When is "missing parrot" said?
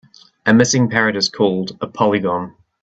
0.55-1.15